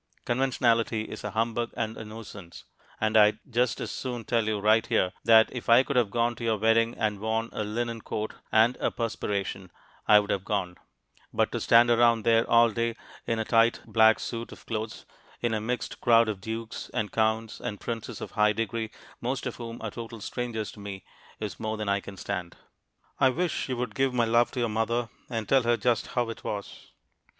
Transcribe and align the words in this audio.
Conventionality 0.25 1.03
is 1.03 1.23
a 1.23 1.29
humbug 1.29 1.69
and 1.77 1.95
a 1.95 2.03
nuisance, 2.03 2.63
and 2.99 3.15
I'd 3.15 3.37
just 3.47 3.79
as 3.79 3.91
soon 3.91 4.25
tell 4.25 4.45
you 4.47 4.57
right 4.59 4.83
here 4.83 5.13
that 5.25 5.47
if 5.53 5.69
I 5.69 5.83
could 5.83 5.95
have 5.95 6.09
gone 6.09 6.33
to 6.37 6.43
your 6.43 6.57
wedding 6.57 6.95
and 6.97 7.19
worn 7.19 7.49
a 7.51 7.63
linen 7.63 8.01
coat 8.01 8.33
and 8.51 8.75
a 8.77 8.89
perspiration, 8.89 9.69
I 10.07 10.19
would 10.19 10.31
have 10.31 10.43
gone; 10.43 10.77
but 11.31 11.51
to 11.51 11.59
stand 11.61 11.91
around 11.91 12.23
there 12.23 12.49
all 12.49 12.71
day 12.71 12.95
in 13.27 13.37
a 13.37 13.45
tight 13.45 13.81
black 13.85 14.19
suit 14.19 14.51
of 14.51 14.65
clothes, 14.65 15.05
in 15.39 15.53
a 15.53 15.61
mixed 15.61 16.01
crowd 16.01 16.27
of 16.27 16.41
dukes, 16.41 16.89
and 16.95 17.11
counts, 17.11 17.59
and 17.59 17.79
princes 17.79 18.21
of 18.21 18.31
high 18.31 18.53
degree, 18.53 18.89
most 19.21 19.45
of 19.45 19.57
whom 19.57 19.79
are 19.83 19.91
total 19.91 20.19
strangers 20.19 20.71
to 20.71 20.79
me, 20.79 21.03
is 21.39 21.59
more 21.59 21.77
than 21.77 21.89
I 21.89 21.99
can 21.99 22.17
stand. 22.17 22.55
I 23.19 23.29
wish 23.29 23.69
you 23.69 23.77
would 23.77 23.93
give 23.93 24.15
my 24.15 24.25
love 24.25 24.49
to 24.53 24.59
your 24.59 24.67
mother 24.69 25.09
and 25.29 25.47
tell 25.47 25.61
her 25.61 25.77
just 25.77 26.07
how 26.07 26.31
it 26.31 26.43
was. 26.43 26.87